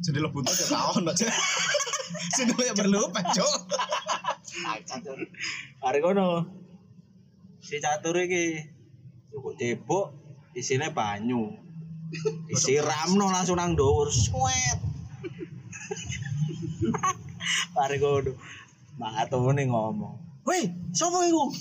[0.07, 1.27] lebut aja tahun aja.
[2.33, 3.59] Sudah ya berlupa, Cok.
[5.83, 6.49] Hari kono
[7.61, 8.57] si catur iki
[9.29, 10.05] cukup cebok
[10.57, 11.53] isine banyu.
[12.49, 14.79] Disiramno langsung nang dhuwur swet.
[17.77, 18.33] Hari kono
[18.99, 21.47] Mbak Atune ngomong, "Woi, sapa iku?"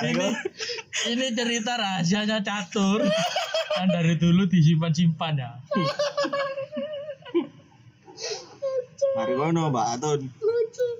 [0.00, 0.28] Ini
[1.12, 3.04] ini cerita rahasianya catur
[3.76, 5.52] yang dari dulu disimpan-simpan ya
[9.12, 10.20] Hari kono Mbak Atun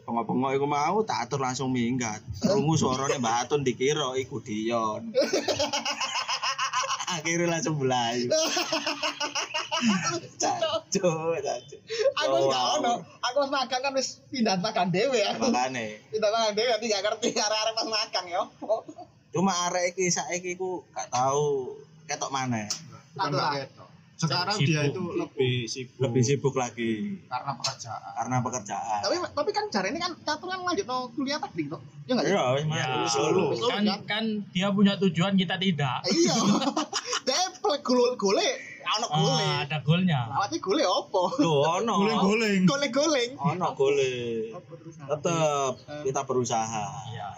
[0.04, 2.20] Bengok-bengok iku mau tak atur langsung minggat.
[2.42, 5.14] Krungu suarane Mbak Atun dikira iku Dion.
[7.12, 8.32] Akhirnya langsung belayu.
[10.38, 10.72] Caco,
[11.42, 11.76] caco.
[12.22, 12.92] Aku wis gak ono.
[13.02, 15.50] Aku pas makan kan wis pindah makan dhewe aku.
[15.50, 15.98] Makane.
[16.14, 18.42] Pindah makan dhewe nanti gak ngerti arek-arek pas makan ya.
[19.34, 21.74] Cuma arek iki saiki ku gak tahu
[22.06, 22.70] ketok mana.
[23.12, 23.32] Bukan
[24.22, 24.68] Sekarang Sibuk.
[24.68, 28.12] dia itu lebih sibuk Lebih sibuk lagi karena pekerjaan.
[28.14, 29.00] karena pekerjaan.
[29.02, 31.80] Tapi tapi kan jare ini kan catur kan lanjut no kuliah teknik tuh.
[32.04, 32.32] Ya enggak sih?
[32.32, 33.44] Iya, Ya, mah solo.
[33.52, 33.66] Solo.
[33.68, 36.06] kan kan dia punya tujuan kita tidak.
[36.06, 36.34] Iya.
[37.22, 38.48] Deplek gule-gule,
[38.84, 39.38] ono gule.
[39.40, 40.26] Ah, ada golnya.
[40.28, 41.30] Lawatnya gule opo?
[41.36, 41.94] Loh, ono.
[41.98, 42.62] Guling-guling.
[42.66, 43.30] Gole-goleng.
[43.38, 44.50] Ono golek.
[45.04, 46.86] Tetap kita berusaha.
[47.08, 47.28] Iya.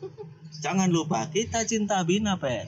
[0.64, 2.66] Jangan lupa kita cinta Bina, Pet.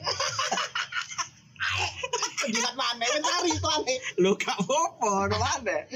[2.43, 3.05] Jilat mana?
[3.41, 3.95] Mencari tuane.
[4.21, 5.77] Lu gak apa-apa, no mana?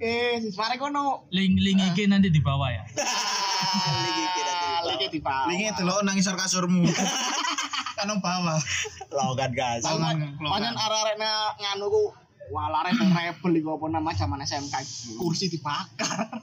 [0.00, 1.28] Eh, mari kono.
[1.28, 2.88] Link link iki nanti di bawah ya.
[2.88, 5.44] Kira Ah, Lagi di bawah.
[5.52, 6.88] Linge delok nang isor kasurmu.
[8.00, 8.56] kan bawah.
[9.12, 9.52] Logan.
[10.40, 12.02] Panjen arek-arek na- nganu ku
[12.48, 14.72] wah lare teng rebel iku apa nama zaman SMK
[15.20, 16.40] kursi dibakar.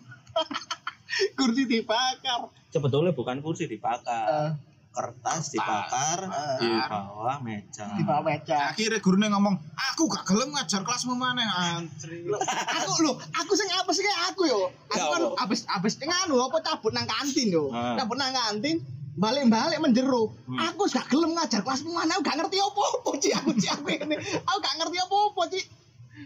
[1.41, 2.53] kursi dibakar.
[2.69, 4.53] Sebetulnya bukan kursi dibakar,
[4.97, 6.57] kertas dibakar Eh.
[6.57, 7.85] di bawah meja.
[7.93, 8.73] di bawah meja.
[8.73, 9.53] Akhirnya gurune ngomong,
[9.93, 12.25] "Aku gak gelem ngajar kelasmu maneh." Antri.
[12.73, 14.61] aku lho, aku sing apa sih kayak aku yo.
[14.89, 15.45] Aku Ya kan apa?
[15.45, 17.69] abis abis nganu apa cabut nang kantin yo.
[17.69, 17.93] Ah.
[17.95, 18.81] Cabut nang kantin
[19.13, 20.33] balik-balik menjeru.
[20.45, 20.57] Hmm.
[20.67, 23.29] Aku gak gelem ngajar kelasmu mana, aku gak ngerti apa-apa, Ci.
[23.31, 24.15] Aku Ci aku ini.
[24.17, 25.61] Aku gak ngerti apa-apa, Ci.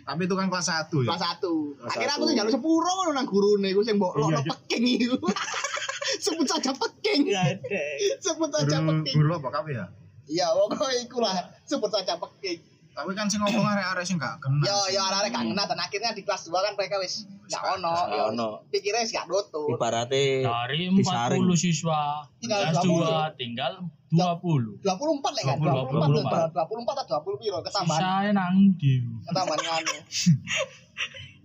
[0.02, 1.08] Tapi itu kan kelas 1 ya.
[1.08, 1.78] Kelas 1.
[1.78, 2.28] Kelas Akhirnya aku satu.
[2.28, 4.50] tuh jalur sepuro ngono nang gurune iku sing mbok Iya, lokno iya.
[4.50, 5.16] peking iku.
[6.20, 7.32] Sebut saja peking.
[7.32, 7.84] Ada.
[8.20, 9.16] Sebut saja peking.
[9.16, 9.86] guru apa kafe ya?
[10.28, 11.36] Iya, pokoknya iku lah.
[11.64, 12.60] Sebut saja peking.
[12.92, 14.68] Tapi kan sing ngomong arek-arek sing gak kenal.
[14.68, 15.00] Yo sih.
[15.00, 17.88] yo arek gak ngena dan akhirnya di kelas 2 kan mereka wis gak ono.
[17.88, 18.24] Gak yo.
[18.36, 18.50] ono.
[18.68, 19.80] Pikirnya wis gak nutup.
[19.80, 21.48] Ibaratnya Dari disaring.
[21.48, 23.32] 40 siswa Tinggal kelas 20.
[23.32, 23.74] 2 tinggal
[24.12, 24.84] 20.
[24.84, 28.94] 24 lah kan 20, 24 24 atau 20 piro ketambahan Sisanya nang ndi?
[29.24, 29.96] ketambahan nganu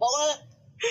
[0.03, 0.35] pokoknya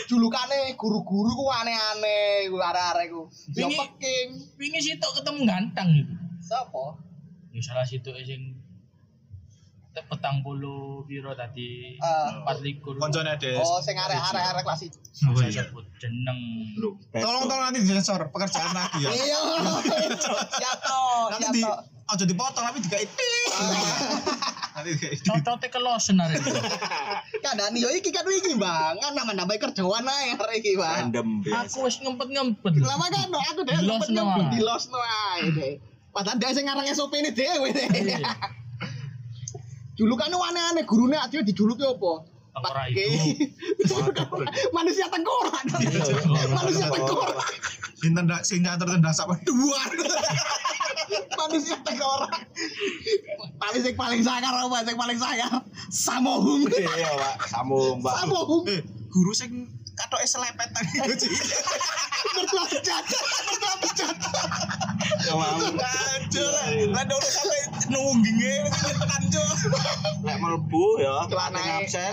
[0.05, 3.23] julukane guru-guru ku aneh-aneh ku arek-arek ku.
[3.51, 4.27] Yo peking.
[4.55, 6.13] Wingi sitok ketemu ganteng itu.
[6.39, 6.97] sapa?
[7.49, 8.61] Ya salah situ sing
[9.95, 12.27] petang puluh biro tadi Eh.
[12.35, 12.99] empat likur.
[12.99, 13.57] Koncone Des.
[13.57, 15.63] oh sing arek-arek arek kelas itu Oh, saya iya.
[15.63, 16.39] sebut jeneng.
[17.09, 19.09] Tolong tolong nanti disensor pekerjaan lagi ya.
[19.09, 19.39] iya.
[20.51, 23.51] Siap toh Nanti di toh ojo dipotong tapi dikai tit.
[25.23, 26.51] Cocote kelosen itu
[27.39, 28.99] kadang yo iki kan iki bang.
[28.99, 31.15] Kan nama nama kerjaan ae arek iki bang.
[31.63, 32.83] Aku wis ngempet-ngempet.
[32.83, 35.79] Lama kan aku deh Di ngempet lost ngempet no, di lost no ae
[36.15, 37.87] padahal dia sing ngarang SOP ini dhewe deh.
[37.91, 38.19] Iya.
[39.95, 42.27] julukannya aneh-aneh gurunya akhirnya dijuluki apa?
[42.55, 43.35] Tengkorak Pakai-
[44.75, 45.63] manusia tengkorak.
[46.51, 47.47] Manusia tengkorak.
[47.95, 49.79] Sing tendak sing nyater tendak sama dua.
[51.35, 52.31] manusia tengkorak
[53.55, 55.51] tapi yang paling sangar apa yang paling sangar
[55.87, 57.35] samohung Iya, Pak.
[57.47, 58.13] Sambung, Pak.
[58.19, 59.51] samohung Eh, guru sing
[59.93, 60.99] katoke selepet tadi.
[62.35, 63.03] bertuah bejat
[63.47, 64.15] bertuah bejat
[65.25, 66.65] Aduh lah.
[66.91, 69.43] Lah udah sampai nunggingnya tekan jo.
[70.21, 72.11] Lek mlebu ya, celana pating absen.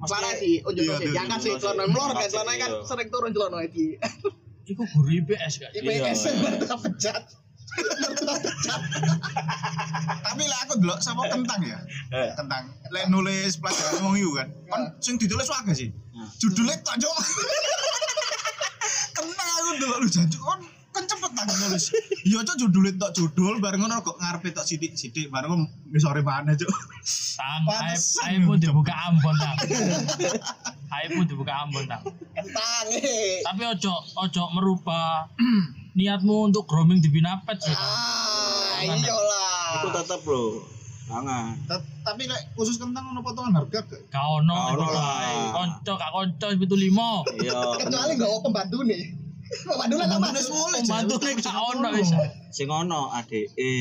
[0.00, 1.92] celana di unjuk Iya, sih iya, jangan iya, sih iya, celana iya.
[1.92, 2.80] mlor kan celana kan iya.
[2.88, 3.86] sering turun celana iki
[4.66, 5.70] Iku guru IPS gak?
[5.76, 6.32] IPS Iya.
[6.40, 7.22] bertuah bejat
[10.20, 11.78] Tapi lah aku delok sama kentang ya.
[12.14, 12.30] Eh.
[12.34, 12.70] Kentang.
[12.90, 14.48] Lek nulis pelajaran wong kan.
[14.70, 15.90] Kan sing ditulis wae sih.
[16.38, 17.10] Judulnya tok jo.
[19.16, 21.84] Kentang aku delok lu jancuk kon kan cepet tak nulis.
[22.26, 25.60] Iya cok judulnya tok judul bareng ngono kok ngarepe tok sithik-sithik bareng kok
[25.94, 26.70] ngisore mana cok.
[27.40, 29.56] Tang, aib aibmu dibuka Ambon tang.
[30.92, 32.02] Aibmu dibuka Ambon tang.
[32.36, 35.24] kentang eh Tapi ojo ojo merubah
[35.92, 37.74] niatmu untuk grooming di Binapet sih.
[37.74, 40.44] Ah Jangan, iyalah Itu tetep, Bro.
[41.10, 41.52] Jangan.
[41.66, 44.00] Ta- Tapi lek khusus kentang ono potongan harga gak?
[44.08, 45.50] Gak ono Gak ono lah.
[45.52, 47.26] Konco gak konco itu limo.
[47.36, 47.52] Iya.
[47.76, 49.02] kecuali nggak mau pembantu nih
[49.66, 52.10] pembantu lah sama Nulis mulai Pembantu nih gak ono wis.
[52.54, 53.74] Sing ono ADE.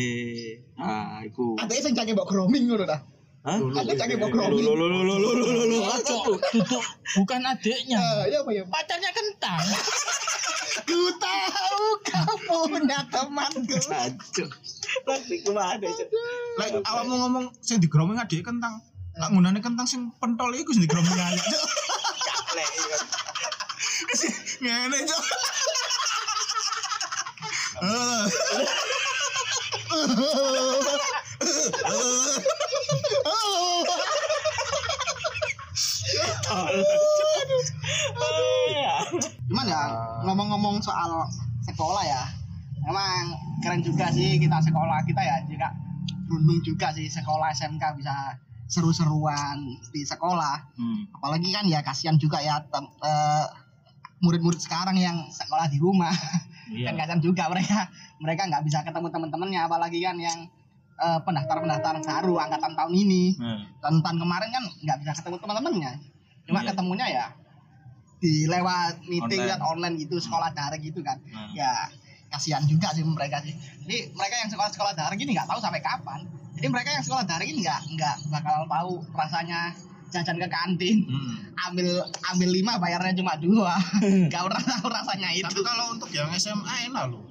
[0.76, 1.54] Nah, iku.
[1.62, 3.02] ada yang jangan bawa grooming ngono dah
[3.40, 3.56] Hah?
[3.56, 5.78] ada Lo grooming lo lo lo lo lo lo lo.
[5.86, 6.84] Ojo tutup
[7.16, 8.02] bukan adiknya.
[8.02, 9.62] Ah, ya apa ya Pacarnya kentang.
[10.86, 12.36] Ku tahu kau
[12.68, 13.98] punya temanku cuma
[15.76, 16.10] ada, Cuk.
[16.60, 18.82] Lek awakmu ngomong sing digroming adik kentang.
[19.20, 21.64] Tak ngundane kentang sing pentol iku sing digroming ayak cok.
[22.56, 22.98] Lek, iya.
[24.64, 25.24] Ngene cok.
[27.80, 28.26] Eh.
[40.22, 41.26] ngomong-ngomong soal
[41.62, 42.24] sekolah ya
[42.82, 45.68] emang keren juga sih kita sekolah kita ya juga
[46.26, 48.16] beruntung juga sih sekolah SMK bisa
[48.70, 49.58] seru-seruan
[49.90, 51.10] di sekolah Hmm.
[51.12, 52.62] apalagi kan ya kasihan juga ya
[53.02, 53.46] eh,
[54.20, 56.12] murid-murid sekarang yang sekolah di rumah
[56.70, 56.86] Iya.
[56.88, 60.40] kan kasihan juga mereka mereka nggak bisa ketemu teman-temannya apalagi kan yang
[60.98, 63.24] eh, pendaftar-pendaftar baru angkatan tahun ini
[63.80, 65.92] tahun tahun kemarin kan nggak bisa ketemu teman-temannya
[66.46, 66.68] cuma Iya.
[66.72, 67.26] ketemunya ya
[68.20, 69.52] di lewat meeting Online.
[69.56, 71.50] kan online gitu sekolah daring gitu kan nah.
[71.56, 71.72] ya
[72.30, 73.56] kasihan juga sih mereka sih
[73.88, 76.28] jadi mereka yang sekolah sekolah daring ini nggak tahu sampai kapan
[76.60, 79.72] jadi mereka yang sekolah daring ini nggak nggak bakal tahu rasanya
[80.10, 81.36] jajan ke kantin Hmm.
[81.70, 82.02] ambil
[82.34, 83.78] ambil lima bayarnya cuma dua
[84.30, 87.24] nggak pernah tahu rasanya itu Tapi kalau untuk yang SMA enak loh.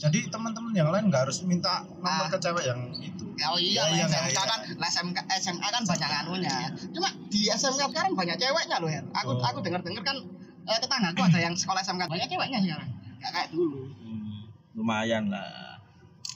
[0.00, 2.28] Jadi teman-teman yang lain nggak harus minta nomor Ah.
[2.28, 3.24] ke cewek yang itu.
[3.40, 4.42] Oh iya, Iya, iya, SMK iya.
[4.44, 6.56] kan, lah SMK, SMA kan banyak anunya.
[6.90, 9.00] Cuma di SMK sekarang banyak ceweknya loh ya.
[9.16, 9.40] Aku Oh.
[9.40, 10.16] aku dengar dengar kan
[10.60, 12.88] eh, tetanggaku ada yang sekolah SMK banyak ceweknya sekarang.
[13.18, 13.88] Gak kayak dulu.
[13.96, 14.48] Hmm.
[14.72, 15.76] Lumayan lah.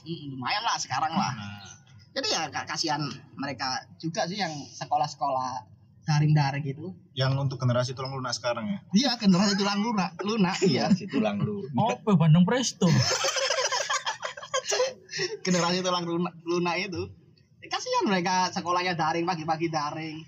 [0.01, 1.33] Mm, lumayan lah sekarang lah.
[1.33, 1.61] Nah,
[2.13, 3.01] Jadi ya gak kasihan
[3.35, 3.67] mereka
[3.97, 5.74] juga sih yang sekolah-sekolah
[6.05, 6.93] daring-daring gitu.
[7.17, 8.79] Yang untuk generasi tulang lunak sekarang ya.
[8.93, 10.93] Iya generasi tulang lunak, lunak iya.
[10.93, 11.65] si tulang lu.
[11.73, 12.85] Apa Bandung Presto?
[15.45, 17.09] generasi tulang lunak, lunak itu.
[17.65, 20.21] Ya, kasihan mereka sekolahnya daring pagi-pagi daring.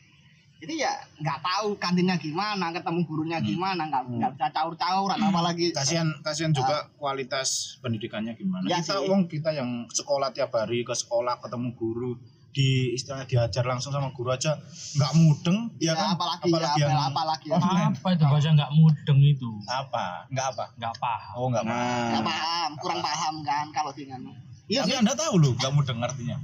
[0.58, 0.90] Jadi ya
[1.22, 6.90] nggak tahu kantinnya gimana, ketemu gurunya gimana, nggak nggak bisa caur-cauran apalagi Kasihan kasihan juga
[6.98, 8.66] kualitas pendidikannya gimana.
[8.66, 9.06] Iya kita sih.
[9.06, 12.18] uang kita yang sekolah tiap hari ke sekolah ketemu guru
[12.50, 14.58] di istilahnya diajar langsung sama guru aja
[14.98, 17.88] nggak mudeng ya, ya, kan apalagi, ya, yang apalagi, apalagi ya.
[17.94, 19.50] Apa itu bahasa nggak mudeng itu?
[19.66, 21.34] apa nggak apa Nggak paham.
[21.36, 21.78] oh nggak nggak
[22.12, 24.22] Nah, paham, kurang paham kan kalau dengan
[24.68, 25.00] Iya tapi sih.
[25.00, 26.38] anda tahu loh nggak mudeng artinya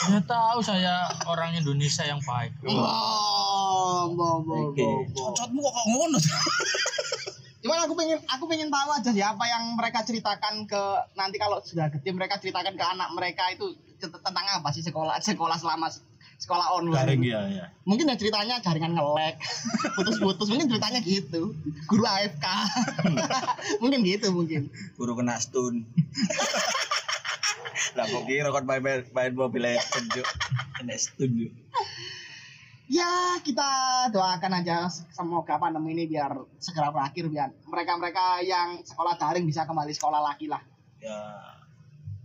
[0.00, 0.94] Saya tahu saya
[1.26, 2.56] orang Indonesia yang baik.
[2.64, 4.80] Oh, bo, bo, Oke.
[4.80, 5.20] bo, bo.
[5.28, 6.18] cocotmu kok ngono
[7.60, 10.80] Cuman aku pengen aku pengen tahu aja sih apa yang mereka ceritakan ke
[11.12, 15.60] nanti kalau sudah gede mereka ceritakan ke anak mereka itu tentang apa sih sekolah sekolah
[15.60, 15.92] selama
[16.40, 17.04] sekolah online.
[17.04, 19.36] garing ya ya Mungkin ya ceritanya jaringan ngelek,
[19.96, 21.52] putus-putus mungkin ceritanya gitu.
[21.84, 22.46] Guru AFK.
[23.84, 24.72] mungkin gitu mungkin.
[24.96, 25.84] guru kena stun.
[27.96, 30.24] Lah kok kira kon main main mobil penjuk
[30.80, 31.52] kena stun yuk.
[32.90, 33.70] Ya, kita
[34.10, 39.94] doakan aja semoga pandemi ini biar segera berakhir biar mereka-mereka yang sekolah daring bisa kembali
[39.94, 40.58] sekolah lagi lah.
[40.98, 41.14] Ya.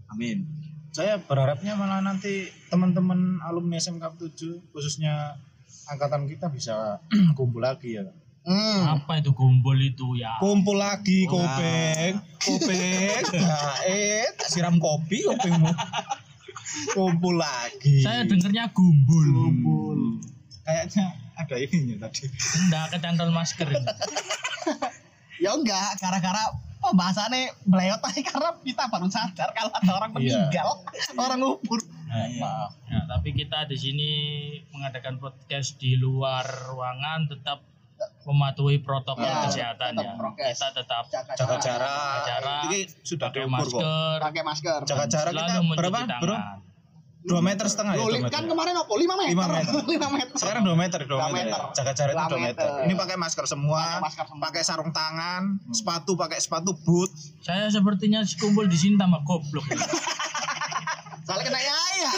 [0.10, 0.65] Amin.
[0.96, 5.36] Saya berharapnya malah nanti teman-teman alumni SMK 7 khususnya
[5.86, 7.04] angkatan kita bisa
[7.38, 8.08] kumpul lagi ya
[8.46, 9.02] Hmm.
[9.02, 10.38] Apa itu gombol itu ya?
[10.38, 11.34] kumpul lagi Wah.
[11.50, 15.66] kopeng kopeng nah, eh siram kopi kopengmu
[16.94, 19.50] kumpul lagi Saya dengernya gumbul.
[19.50, 20.00] Kumpul.
[20.62, 22.30] kayaknya ada ininya tadi
[22.62, 23.66] Enggak kecantol masker.
[23.66, 23.82] ini.
[25.44, 25.98] Ya enggak,
[26.86, 30.38] gara-gara pembahasannya belewat aja karena kita baru sadar kalau ada orang Iya.
[30.46, 30.68] meninggal,
[31.18, 31.80] orang ngubur.
[32.06, 32.54] Nah, iya.
[32.88, 34.10] Ya, tapi kita di sini
[34.70, 37.66] mengadakan podcast di luar ruangan tetap
[38.24, 40.14] mematuhi protokol Ya, kesehatan tetap ya.
[40.16, 40.46] prokes.
[40.54, 44.80] Kita tetap Jaga, jaga jarak, jarak jarak, ini sudah pakai masker, pakai masker.
[44.84, 46.22] jaga jarak kita berapa tangan.
[46.22, 46.38] bro
[47.26, 48.50] dua meter setengah ya Loh, li- meter kan ya?
[48.50, 48.86] kemarin apa?
[48.88, 49.30] 5 meter.
[49.34, 49.74] Lima meter.
[49.98, 50.36] 5 meter.
[50.36, 51.62] sekarang dua meter dua meter, meter.
[51.74, 52.68] jaga jarak itu Dua meter.
[52.68, 52.86] meter.
[52.86, 54.44] ini pakai masker semua Pakai masker semua.
[54.44, 57.10] pakai sarung tangan sepatu pakai sepatu boot
[57.40, 59.66] Saya sepertinya kumpul di sini tambah goblok.
[59.68, 59.78] ya.
[61.26, 62.12] Soalnya kena yaya.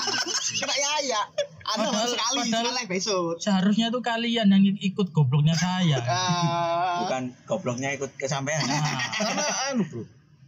[0.54, 1.22] kena yaya.
[1.66, 3.36] Anda Padahal- baru sekali, padahal- sekali besok.
[3.38, 5.98] Seharusnya tuh kalian yang ikut gobloknya saya.
[5.98, 8.60] Eh, Bukan gobloknya ikut kesampean.
[8.62, 8.84] Nah,
[9.16, 10.04] karena anu bro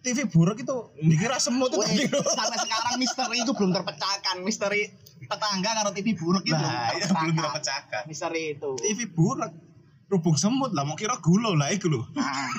[0.09, 2.25] TV buruk itu dikira semut itu Wih, bro.
[2.25, 4.35] sampai sekarang misteri itu belum terpecahkan.
[4.41, 4.81] Misteri
[5.21, 8.01] tetangga kalau TV buruk itu Nah, belum itu belum terpecahkan.
[8.09, 8.73] Misteri itu.
[8.81, 9.53] TV buruk
[10.09, 12.09] rubung semut lah mau kira gulo lah itu loh.
[12.17, 12.49] Nah,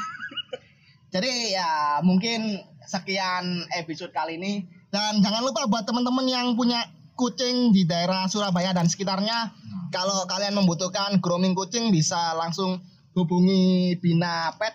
[1.10, 1.70] jadi ya
[2.06, 4.62] mungkin sekian episode kali ini
[4.94, 6.86] dan jangan lupa buat teman-teman yang punya
[7.18, 9.50] kucing di daerah Surabaya dan sekitarnya
[9.90, 12.78] kalau kalian membutuhkan grooming kucing bisa langsung
[13.18, 14.74] hubungi Bina Pet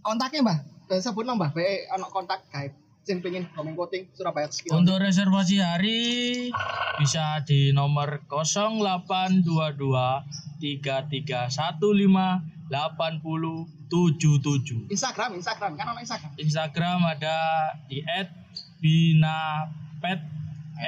[0.00, 0.58] kontaknya mbah
[0.90, 2.74] Eh, sebut mbah be ono kontak guys
[3.06, 6.50] sing pengen grooming kucing Surabaya sekitar untuk reservasi hari
[6.98, 9.86] bisa di nomor 0822
[10.58, 14.90] 3315 8077.
[14.90, 17.38] Instagram Instagram kan ono Instagram Instagram ada
[17.86, 18.02] di
[18.82, 20.18] @binapet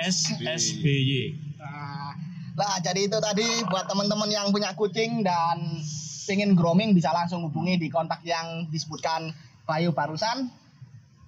[0.03, 1.38] SSBY.
[1.62, 2.19] Nah,
[2.59, 5.79] lah jadi itu tadi buat teman-teman yang punya kucing dan
[6.27, 9.31] pengen grooming bisa langsung hubungi di kontak yang disebutkan
[9.64, 10.51] Bayu barusan.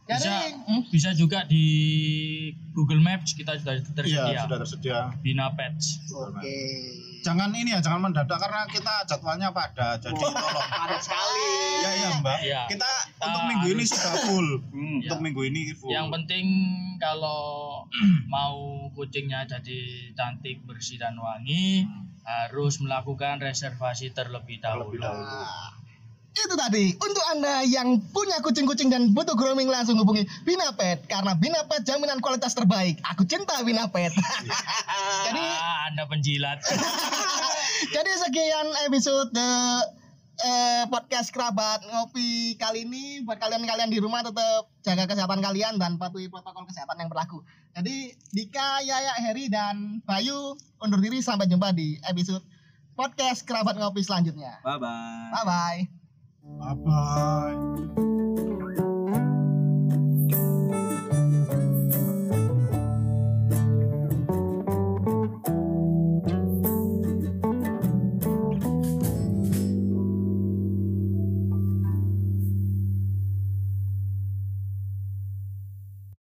[0.04, 0.28] Bisa
[0.68, 1.64] hmm, bisa juga di
[2.70, 4.28] Google Maps kita sudah tersedia.
[4.28, 4.98] Iya sudah tersedia.
[5.18, 6.12] Bina Pets.
[6.12, 6.56] oke.
[7.24, 11.48] jangan ini ya jangan mendadak karena kita jadwalnya padat jadi tolong padat sekali
[11.80, 12.62] ya iya mbak Iya.
[12.68, 14.96] kita Kita untuk minggu ini sudah full Hmm.
[15.00, 15.24] untuk Iya.
[15.24, 16.46] minggu ini full Yang penting
[17.00, 17.40] kalau
[18.28, 18.60] mau
[18.92, 19.80] kucingnya jadi
[20.12, 21.88] cantik, bersih dan wangi
[22.20, 25.00] harus melakukan reservasi terlebih dahulu.
[25.00, 25.80] Nah,
[26.34, 26.84] itu tadi.
[26.98, 32.52] Untuk anda yang punya kucing-kucing dan butuh grooming langsung hubungi Binapet karena Binapet jaminan kualitas
[32.58, 32.98] terbaik.
[33.14, 34.10] Aku cinta Binapet
[35.30, 36.58] jadi Ah, Anda penjilat.
[37.94, 39.30] jadi sekian episode
[40.42, 43.22] eh, podcast kerabat ngopi kali ini.
[43.22, 47.46] Buat kalian-kalian di rumah tetap jaga kesehatan kalian dan patuhi protokol kesehatan yang berlaku.
[47.78, 51.22] Jadi Dika, Yaya, Heri dan Bayu undur diri.
[51.22, 52.42] Sampai jumpa di episode
[52.98, 54.58] podcast kerabat ngopi selanjutnya.
[54.66, 55.30] Bye bye.
[55.30, 56.03] bye bye
[56.58, 58.13] bye bye